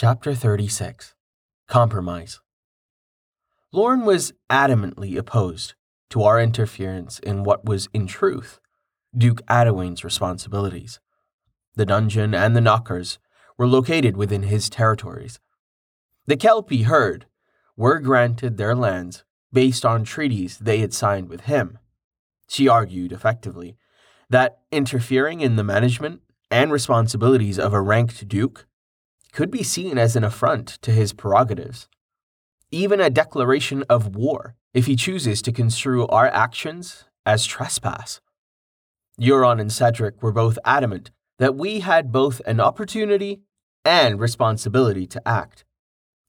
[0.00, 1.16] Chapter 36
[1.66, 2.38] Compromise
[3.72, 5.74] Lorne was adamantly opposed
[6.10, 8.60] to our interference in what was, in truth,
[9.12, 11.00] Duke Adawain's responsibilities.
[11.74, 13.18] The dungeon and the knockers
[13.56, 15.40] were located within his territories.
[16.26, 17.26] The Kelpie herd
[17.76, 21.76] were granted their lands based on treaties they had signed with him.
[22.46, 23.76] She argued effectively
[24.30, 26.20] that interfering in the management
[26.52, 28.67] and responsibilities of a ranked duke
[29.38, 31.86] could be seen as an affront to his prerogatives,
[32.72, 38.20] even a declaration of war if he chooses to construe our actions as trespass.
[39.20, 43.42] Euron and Cedric were both adamant that we had both an opportunity
[43.84, 45.64] and responsibility to act.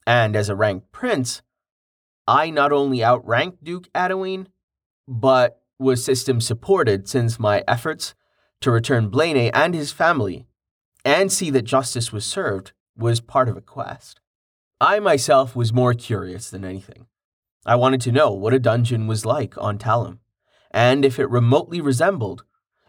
[0.05, 1.41] And as a ranked prince,
[2.27, 4.49] I not only outranked Duke Adawain,
[5.07, 8.13] but was system supported since my efforts
[8.61, 10.45] to return Blaine and his family
[11.03, 14.19] and see that justice was served was part of a quest.
[14.81, 17.07] I myself was more curious than anything.
[17.65, 20.19] I wanted to know what a dungeon was like on Talum,
[20.71, 22.43] and if it remotely resembled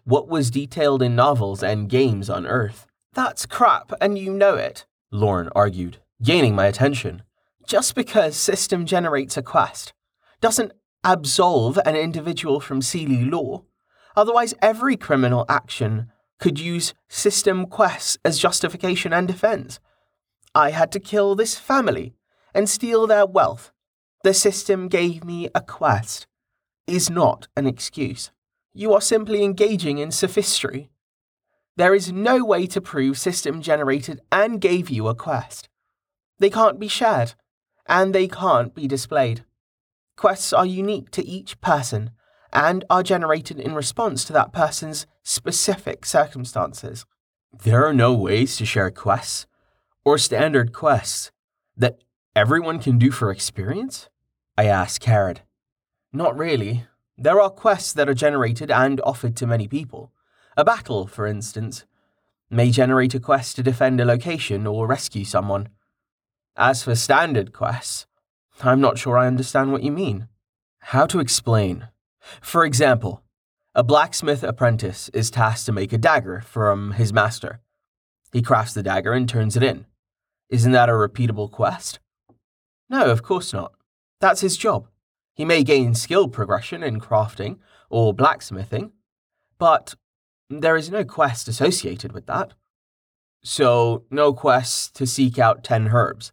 [0.04, 2.86] what was detailed in novels and games on Earth.
[3.12, 7.22] That's crap, and you know it, Lorne argued, gaining my attention.
[7.66, 9.92] Just because system generates a quest
[10.40, 10.72] doesn't
[11.04, 13.62] absolve an individual from Seelie law.
[14.16, 19.78] Otherwise, every criminal action could use system quests as justification and defense.
[20.54, 22.14] I had to kill this family
[22.54, 23.72] and steal their wealth.
[24.24, 26.26] The system gave me a quest.
[26.86, 28.32] Is not an excuse.
[28.72, 30.90] You are simply engaging in sophistry.
[31.76, 35.68] There is no way to prove system generated and gave you a quest.
[36.38, 37.34] They can't be shared,
[37.86, 39.44] and they can't be displayed.
[40.16, 42.10] Quests are unique to each person
[42.52, 47.06] and are generated in response to that person's specific circumstances.
[47.52, 49.46] There are no ways to share quests
[50.04, 51.30] or standard quests
[51.76, 52.02] that
[52.34, 54.08] everyone can do for experience?
[54.56, 55.40] I asked Carrad.
[56.12, 56.84] Not really.
[57.16, 60.12] There are quests that are generated and offered to many people.
[60.56, 61.84] A battle, for instance,
[62.50, 65.68] may generate a quest to defend a location or rescue someone.
[66.56, 68.06] As for standard quests,
[68.62, 70.28] I'm not sure I understand what you mean.
[70.80, 71.88] How to explain?
[72.40, 73.22] For example,
[73.74, 77.60] a blacksmith apprentice is tasked to make a dagger from his master.
[78.32, 79.86] He crafts the dagger and turns it in.
[80.50, 82.00] Isn't that a repeatable quest?
[82.88, 83.72] No, of course not.
[84.20, 84.88] That's his job.
[85.34, 88.92] He may gain skill progression in crafting or blacksmithing,
[89.58, 89.94] but
[90.50, 92.54] there is no quest associated with that.
[93.42, 96.32] So, no quest to seek out 10 herbs,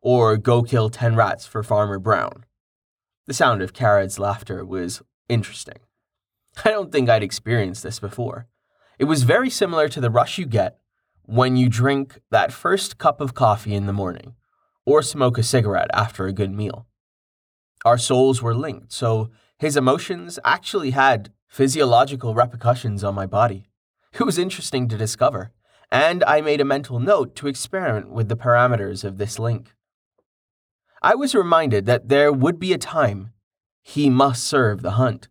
[0.00, 2.44] or go kill 10 rats for Farmer Brown.
[3.26, 5.78] The sound of Carrad's laughter was interesting.
[6.64, 8.46] I don't think I'd experienced this before.
[8.98, 10.78] It was very similar to the rush you get
[11.26, 14.34] when you drink that first cup of coffee in the morning
[14.84, 16.86] or smoke a cigarette after a good meal.
[17.84, 23.68] Our souls were linked, so his emotions actually had physiological repercussions on my body.
[24.12, 25.52] It was interesting to discover,
[25.90, 29.74] and I made a mental note to experiment with the parameters of this link.
[31.02, 33.32] I was reminded that there would be a time
[33.82, 35.28] he must serve the hunt,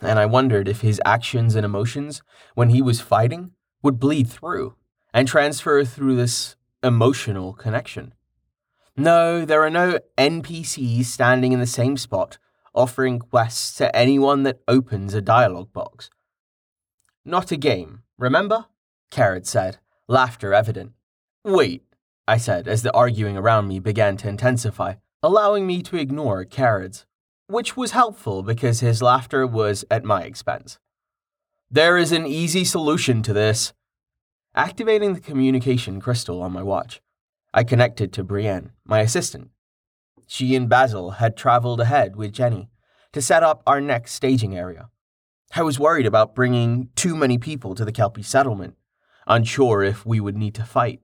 [0.00, 2.22] and I wondered if his actions and emotions
[2.54, 4.74] when he was fighting would bleed through
[5.12, 8.14] and transfer through this emotional connection.
[8.96, 12.38] No, there are no NPCs standing in the same spot
[12.74, 16.10] offering quests to anyone that opens a dialogue box.
[17.24, 18.66] Not a game, remember?
[19.10, 20.92] Carrad said, laughter evident.
[21.44, 21.82] Wait,
[22.26, 27.04] I said as the arguing around me began to intensify, allowing me to ignore Carrad's,
[27.48, 30.78] which was helpful because his laughter was at my expense.
[31.70, 33.72] There is an easy solution to this,
[34.54, 37.00] Activating the communication crystal on my watch,
[37.52, 39.50] I connected to Brienne, my assistant.
[40.26, 42.70] She and Basil had traveled ahead with Jenny
[43.12, 44.88] to set up our next staging area.
[45.54, 48.74] I was worried about bringing too many people to the Kelpie settlement,
[49.26, 51.00] unsure if we would need to fight.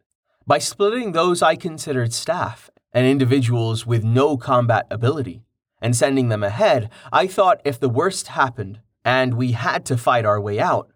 [0.46, 5.42] By splitting those I considered staff and individuals with no combat ability
[5.80, 10.24] and sending them ahead, I thought if the worst happened and we had to fight
[10.24, 10.90] our way out,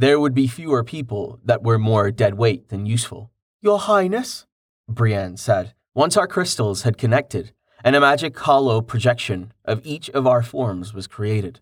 [0.00, 3.30] there would be fewer people that were more dead weight than useful.
[3.60, 4.46] Your Highness,
[4.88, 7.52] Brienne said, once our crystals had connected
[7.84, 11.60] and a magic hollow projection of each of our forms was created.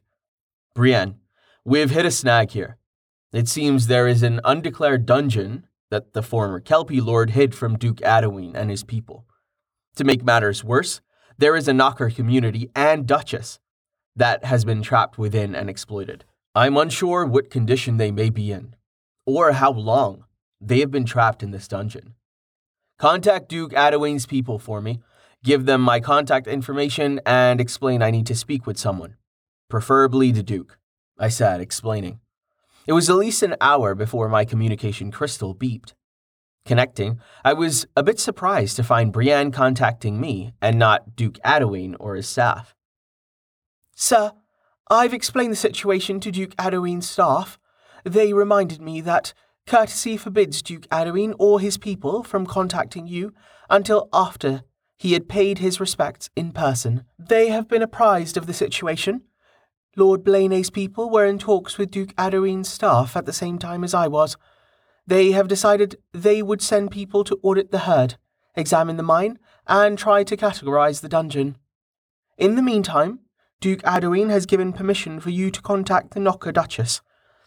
[0.73, 1.17] Brienne,
[1.65, 2.77] we've hit a snag here.
[3.33, 8.01] It seems there is an undeclared dungeon that the former Kelpie Lord hid from Duke
[8.03, 9.27] Adawain and his people.
[9.97, 11.01] To make matters worse,
[11.39, 13.59] there is a knocker community and Duchess
[14.15, 16.25] that has been trapped within and exploited.
[16.55, 18.75] I'm unsure what condition they may be in,
[19.27, 20.25] or how long
[20.61, 22.15] they have been trapped in this dungeon.
[22.99, 25.01] Contact Duke Adawain's people for me,
[25.45, 29.17] give them my contact information, and explain I need to speak with someone.
[29.69, 30.79] Preferably the Duke,
[31.19, 32.21] I said, explaining.
[32.87, 35.93] It was at least an hour before my communication crystal beeped.
[36.65, 41.97] Connecting, I was a bit surprised to find Brienne contacting me and not Duke Adawain
[42.01, 42.75] or his staff.
[43.95, 44.33] Sir,
[44.91, 47.59] I've explained the situation to Duke Adawain's staff.
[48.05, 49.35] They reminded me that
[49.67, 53.35] courtesy forbids Duke Adawain or his people from contacting you
[53.69, 54.63] until after
[54.97, 57.05] he had paid his respects in person.
[57.19, 59.25] They have been apprised of the situation.
[59.95, 63.93] Lord Blaney's people were in talks with Duke Adawain's staff at the same time as
[63.93, 64.39] I was.
[65.07, 68.17] They have decided they would send people to audit the herd,
[68.55, 71.59] examine the mine, and try to categorize the dungeon.
[72.39, 73.21] In the meantime,
[73.61, 77.01] Duke Adawain has given permission for you to contact the Knocker Duchess,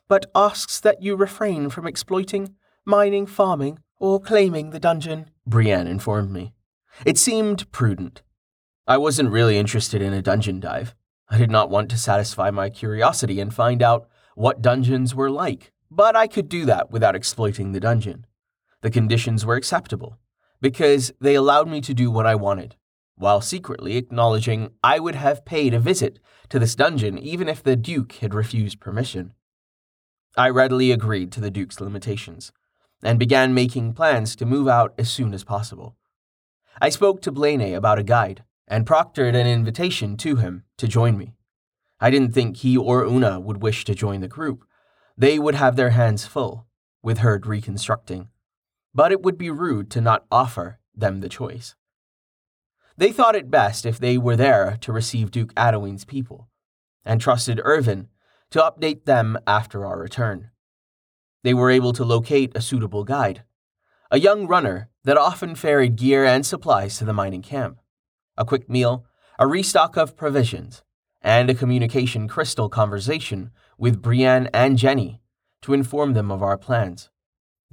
[0.09, 6.31] but asks that you refrain from exploiting, mining, farming, or claiming the dungeon, Brienne informed
[6.31, 6.53] me.
[7.05, 8.23] It seemed prudent.
[8.85, 10.95] I wasn't really interested in a dungeon dive.
[11.29, 15.71] I did not want to satisfy my curiosity and find out what dungeons were like,
[15.89, 18.25] but I could do that without exploiting the dungeon.
[18.81, 20.17] The conditions were acceptable,
[20.59, 22.75] because they allowed me to do what I wanted,
[23.15, 26.19] while secretly acknowledging I would have paid a visit
[26.49, 29.33] to this dungeon even if the Duke had refused permission.
[30.37, 32.51] I readily agreed to the Duke's limitations
[33.03, 35.95] and began making plans to move out as soon as possible.
[36.81, 41.17] I spoke to Blaney about a guide and proctored an invitation to him to join
[41.17, 41.33] me.
[41.99, 44.65] I didn't think he or Una would wish to join the group.
[45.17, 46.67] They would have their hands full
[47.03, 48.29] with Herd reconstructing,
[48.93, 51.75] but it would be rude to not offer them the choice.
[53.01, 56.50] They thought it best if they were there to receive Duke Adawain's people,
[57.03, 58.09] and trusted Irvin
[58.51, 60.51] to update them after our return.
[61.42, 63.42] They were able to locate a suitable guide,
[64.12, 67.80] a young runner that often ferried gear and supplies to the mining camp,
[68.38, 69.04] a quick meal,
[69.39, 70.83] a restock of provisions,
[71.24, 73.50] and a communication crystal conversation
[73.80, 75.24] with Brienne and Jenny
[75.63, 77.09] to inform them of our plans,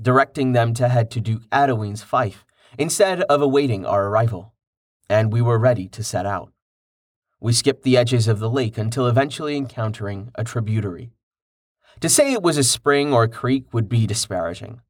[0.00, 2.46] directing them to head to Duke Adawain's fief
[2.78, 4.54] instead of awaiting our arrival
[5.08, 6.52] and we were ready to set out.
[7.40, 11.12] We skipped the edges of the lake until eventually encountering a tributary.
[12.00, 14.80] To say it was a spring or a creek would be disparaging.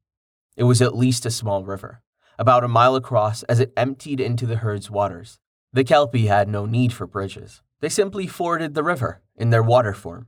[0.55, 2.01] It was at least a small river,
[2.37, 5.39] about a mile across as it emptied into the herd's waters.
[5.71, 7.61] The Kelpie had no need for bridges.
[7.79, 10.27] They simply forded the river in their water form.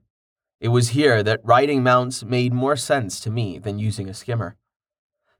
[0.59, 4.55] It was here that riding mounts made more sense to me than using a skimmer.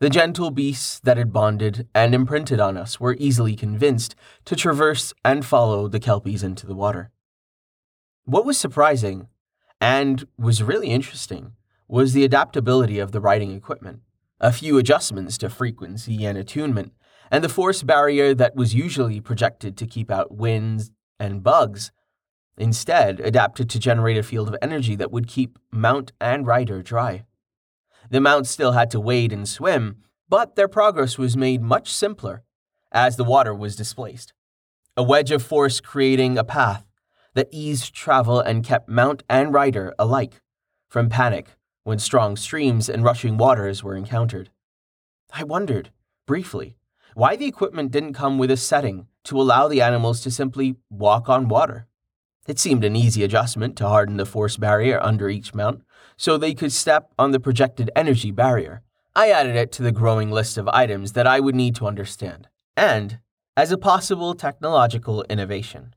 [0.02, 4.16] The gentle beasts that had bonded and imprinted on us were easily convinced
[4.46, 7.12] to traverse and follow the kelpies into the water.
[8.26, 9.28] What was surprising,
[9.80, 11.52] and was really interesting,
[11.88, 14.00] was the adaptability of the riding equipment.
[14.40, 16.94] A few adjustments to frequency and attunement,
[17.30, 20.90] and the force barrier that was usually projected to keep out winds
[21.20, 21.92] and bugs
[22.58, 27.24] instead adapted to generate a field of energy that would keep mount and rider dry.
[28.12, 32.44] The mounts still had to wade and swim, but their progress was made much simpler
[32.92, 34.34] as the water was displaced.
[34.98, 36.86] A wedge of force creating a path
[37.36, 40.42] that eased travel and kept mount and rider alike
[40.90, 44.50] from panic when strong streams and rushing waters were encountered.
[45.34, 45.92] I wondered,
[46.28, 46.76] briefly,
[47.14, 51.30] why the equipment didn't come with a setting to allow the animals to simply walk
[51.30, 51.88] on water.
[52.48, 55.84] It seemed an easy adjustment to harden the force barrier under each mount
[56.18, 58.82] so they could step on the projected energy barrier.
[59.16, 62.48] I added it to the growing list of items that I would need to understand,
[62.76, 63.20] and
[63.58, 65.94] as a possible technological innovation.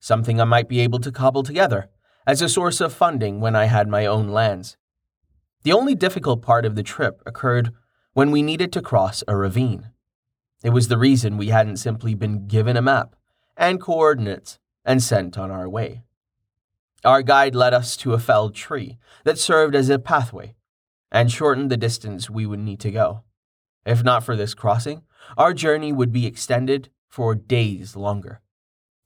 [0.00, 1.88] Something I might be able to cobble together
[2.26, 4.76] as a source of funding when I had my own lands.
[5.62, 7.72] The only difficult part of the trip occurred
[8.12, 9.90] when we needed to cross a ravine.
[10.62, 13.16] It was the reason we hadn't simply been given a map
[13.56, 16.02] and coordinates and sent on our way.
[17.04, 20.54] Our guide led us to a felled tree that served as a pathway
[21.10, 23.22] and shortened the distance we would need to go.
[23.84, 25.02] If not for this crossing,
[25.36, 28.40] our journey would be extended for days longer.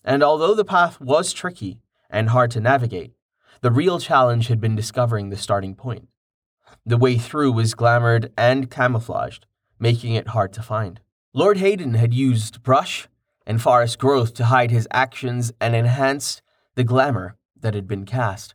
[0.04, 3.14] And although the path was tricky and hard to navigate,
[3.62, 6.09] the real challenge had been discovering the starting point.
[6.85, 9.47] The way through was glamoured and camouflaged,
[9.78, 11.00] making it hard to find.
[11.33, 13.09] Lord Hayden had used brush
[13.47, 16.43] and forest growth to hide his actions and enhanced
[16.75, 18.55] the glamour that had been cast.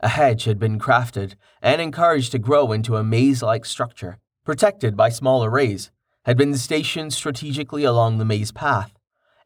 [0.00, 4.96] A hedge had been crafted and encouraged to grow into a maze like structure, protected
[4.96, 5.90] by small arrays,
[6.24, 8.92] had been stationed strategically along the maze path,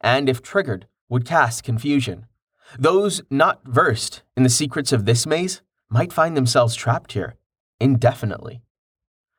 [0.00, 2.26] and if triggered, would cast confusion.
[2.78, 7.36] Those not versed in the secrets of this maze might find themselves trapped here
[7.80, 8.62] indefinitely.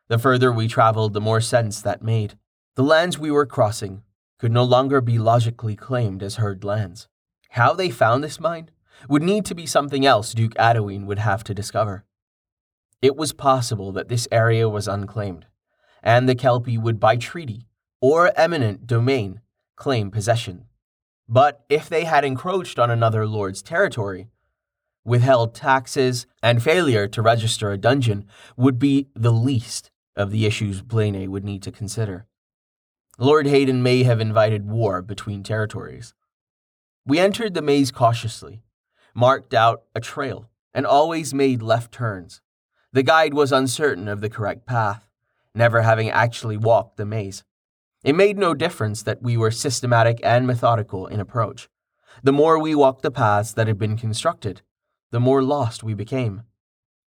[0.07, 2.37] The further we traveled, the more sense that made.
[2.75, 4.03] The lands we were crossing
[4.37, 7.07] could no longer be logically claimed as herd lands.
[7.49, 8.69] How they found this mine
[9.09, 12.05] would need to be something else Duke Adawain would have to discover.
[13.01, 15.45] It was possible that this area was unclaimed,
[16.01, 17.67] and the Kelpie would, by treaty
[18.01, 19.41] or eminent domain,
[19.75, 20.65] claim possession.
[21.27, 24.27] But if they had encroached on another lord's territory,
[25.03, 28.25] withheld taxes, and failure to register a dungeon
[28.57, 32.25] would be the least of the issues Blaine would need to consider.
[33.17, 36.13] Lord Hayden may have invited war between territories.
[37.05, 38.61] We entered the maze cautiously,
[39.13, 42.41] marked out a trail, and always made left turns.
[42.91, 45.07] The guide was uncertain of the correct path,
[45.53, 47.45] never having actually walked the maze.
[48.03, 51.69] It made no difference that we were systematic and methodical in approach.
[52.21, 54.61] The more we walked the paths that had been constructed,
[55.11, 56.43] the more lost we became.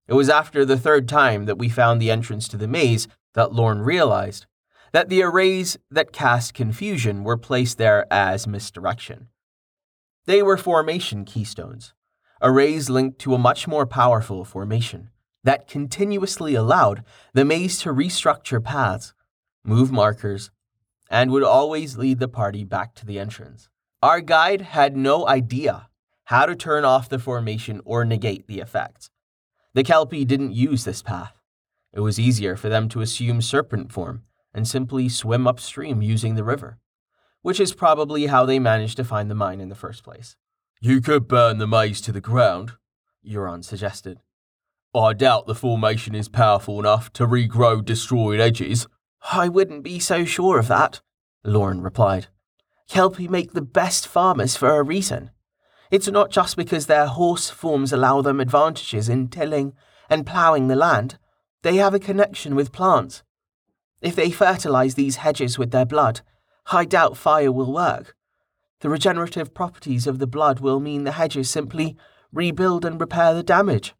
[0.07, 3.53] It was after the third time that we found the entrance to the maze that
[3.53, 4.47] Lorne realized
[4.92, 9.28] that the arrays that cast confusion were placed there as misdirection.
[10.26, 11.95] They were formation keystones,
[12.42, 15.11] arrays linked to a much more powerful formation
[15.45, 19.14] that continuously allowed the maze to restructure paths,
[19.64, 20.50] move markers,
[21.11, 23.68] and would always lead the party back to the entrance.
[24.02, 25.88] Our guide had no idea
[26.25, 29.11] how to turn off the formation or negate the effects.
[29.73, 31.40] The Kelpie didn't use this path.
[31.92, 36.45] It was easier for them to assume serpent form and simply swim upstream using the
[36.45, 36.78] river,
[37.43, 40.37] which is probably how they managed to find the mine in the first place.
[40.81, 42.73] You could burn the maze to the ground,
[43.26, 44.21] Euron suggested.
[44.95, 48.87] I doubt the formation is powerful enough to regrow destroyed edges.
[49.33, 51.00] I wouldn't be so sure of that,
[51.45, 52.28] Lorne replied.
[52.88, 55.31] Kelpie make the best farmers for a reason.
[55.90, 59.75] It's not just because their horse forms allow them advantages in tilling
[60.09, 61.19] and ploughing the land.
[61.62, 63.23] They have a connection with plants.
[64.00, 66.21] If they fertilize these hedges with their blood,
[66.71, 68.14] I doubt fire will work.
[68.81, 71.97] The regenerative properties of the blood will mean the hedges simply
[72.33, 73.95] rebuild and repair the damage.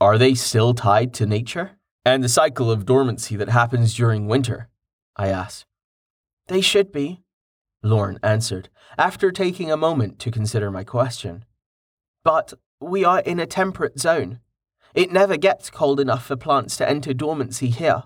[0.00, 1.72] Are they still tied to nature
[2.04, 4.68] and the cycle of dormancy that happens during winter?
[5.16, 5.66] I asked.
[6.48, 7.20] They should be,
[7.82, 11.44] Lorne answered, after taking a moment to consider my question.
[12.24, 14.40] But we are in a temperate zone.
[14.94, 18.04] It never gets cold enough for plants to enter dormancy here,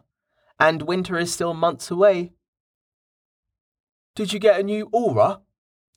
[0.58, 2.32] and winter is still months away.
[4.14, 5.40] Did you get a new aura?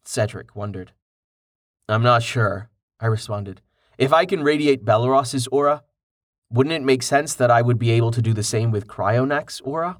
[0.04, 0.92] Cedric wondered.
[1.88, 3.62] I'm not sure, I responded.
[3.98, 5.84] If I can radiate Belleros's aura,
[6.52, 9.62] wouldn't it make sense that I would be able to do the same with Cryonax's
[9.62, 10.00] aura?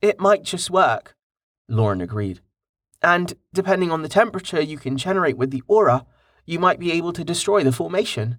[0.00, 1.16] It might just work,
[1.68, 2.40] Lorne agreed.
[3.02, 6.06] And depending on the temperature you can generate with the aura,
[6.44, 8.38] you might be able to destroy the formation.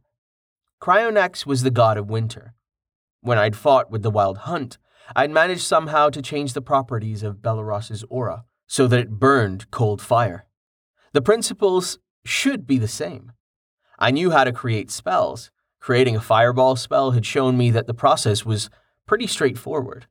[0.82, 2.54] Cryonax was the god of winter.
[3.22, 4.78] When I'd fought with the Wild Hunt,
[5.16, 10.02] I'd managed somehow to change the properties of Belleros's aura so that it burned cold
[10.02, 10.46] fire.
[11.14, 13.34] The principles should be the same.
[13.98, 15.52] I knew how to create spells.
[15.82, 18.70] Creating a fireball spell had shown me that the process was
[19.06, 20.08] pretty straightforward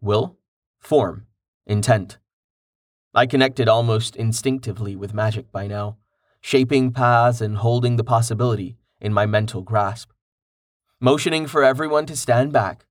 [0.00, 0.36] will,
[0.78, 1.26] form,
[1.66, 2.18] intent.
[3.14, 5.96] I connected almost instinctively with magic by now,
[6.40, 10.11] shaping paths and holding the possibility in my mental grasp.
[11.04, 12.86] Motioning for everyone to stand back,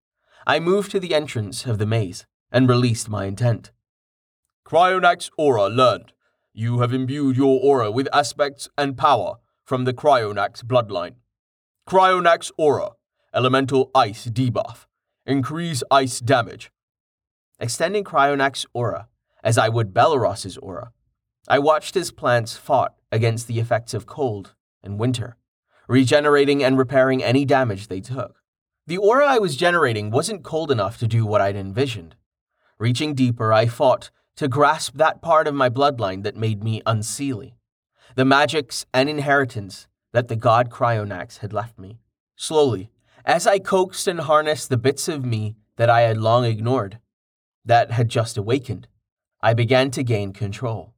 [0.45, 3.71] I moved to the entrance of the maze and released my intent.
[4.67, 6.11] Cryonax aura learned.
[6.53, 11.13] You have imbued your aura with aspects and power from the Cryonax bloodline.
[11.87, 12.89] Cryonax aura,
[13.33, 14.87] elemental ice debuff.
[15.25, 16.69] Increase ice damage.
[17.61, 19.07] Extending Cryonax aura
[19.41, 20.91] as I would Belleros's aura.
[21.47, 24.53] I watched as plants fought against the effects of cold
[24.83, 25.37] and winter,
[25.87, 28.41] regenerating and repairing any damage they took.
[28.87, 32.15] The aura I was generating wasn't cold enough to do what I'd envisioned.
[32.79, 37.53] Reaching deeper, I fought to grasp that part of my bloodline that made me unseelie,
[38.15, 41.99] the magics and inheritance that the god Cryonax had left me.
[42.35, 42.89] Slowly,
[43.23, 46.99] as I coaxed and harnessed the bits of me that I had long ignored,
[47.63, 48.87] that had just awakened,
[49.41, 50.93] I began to gain control.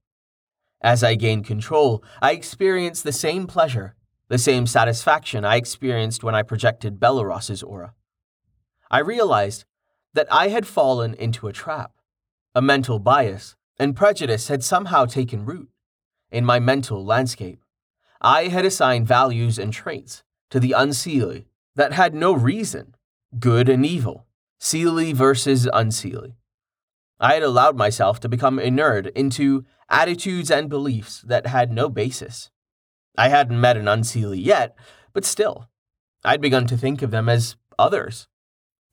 [0.82, 3.96] As I gained control, I experienced the same pleasure,
[4.34, 7.94] the same satisfaction I experienced when I projected Belleros's aura.
[8.90, 9.66] I realized
[10.16, 11.92] that I had fallen into a trap.
[12.56, 15.70] A mental bias and prejudice had somehow taken root
[16.32, 17.64] in my mental landscape.
[18.22, 22.96] I had assigned values and traits to the unseelie that had no reason
[23.38, 24.26] good and evil,
[24.60, 26.34] seelie versus unseelie.
[27.20, 32.50] I had allowed myself to become inured into attitudes and beliefs that had no basis.
[33.18, 34.76] I hadn't met an unseelie yet,
[35.14, 35.70] but still,
[36.24, 38.28] I'd begun to think of them as others.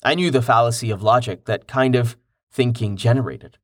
[0.02, 2.16] I knew the fallacy of logic that kind of
[2.50, 3.58] thinking generated.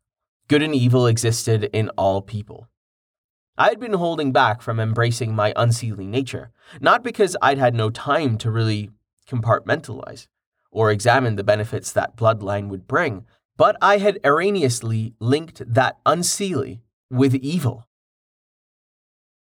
[0.48, 2.68] Good and evil existed in all people.
[3.58, 7.90] I had been holding back from embracing my unseelie nature, not because I'd had no
[7.90, 8.90] time to really
[9.28, 10.28] compartmentalize
[10.70, 13.25] or examine the benefits that bloodline would bring,
[13.56, 17.86] but I had erroneously linked that unseelie with evil